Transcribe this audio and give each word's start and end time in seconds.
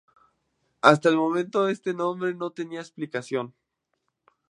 Hasta 0.81 1.09
ese 1.09 1.15
momento 1.19 1.67
este 1.67 1.93
nombre 1.93 2.33
no 2.33 2.49
tenía 2.49 2.79
explicación. 2.79 3.53